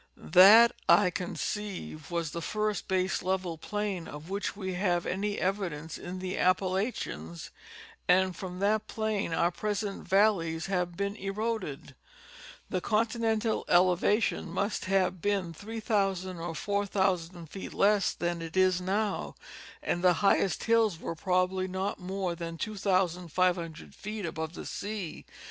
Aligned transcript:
That, 0.33 0.71
1 0.87 1.11
conceive, 1.11 2.09
was 2.09 2.31
the 2.31 2.41
first 2.41 2.87
base 2.87 3.21
level 3.21 3.55
plain 3.59 4.07
of 4.07 4.31
which 4.31 4.55
we 4.55 4.73
have 4.73 5.05
any 5.05 5.37
evidence 5.37 5.95
in 5.95 6.17
the 6.17 6.39
Appalachians 6.39 7.51
and 8.07 8.35
from 8.35 8.57
that 8.61 8.87
plain 8.87 9.31
our 9.31 9.51
present 9.51 10.07
valleys 10.07 10.65
have 10.65 10.97
been 10.97 11.15
eroded. 11.17 11.93
The 12.71 12.81
con 12.81 13.05
tinental 13.05 13.63
elevation 13.69 14.49
must 14.49 14.87
then 14.87 14.99
have 15.01 15.21
been 15.21 15.53
3,000 15.53 16.39
or 16.39 16.55
4,000 16.55 17.45
feet 17.47 17.71
less 17.71 18.11
than 18.13 18.41
it 18.41 18.57
is 18.57 18.81
now, 18.81 19.35
and 19.83 20.03
the 20.03 20.13
highest 20.25 20.63
hills 20.63 20.99
were 20.99 21.13
probably 21.13 21.67
not 21.67 21.99
more 21.99 22.33
than 22.33 22.57
2,500 22.57 23.93
feet 23.93 24.25
above 24.25 24.53
the 24.53 24.65
sea. 24.65 25.27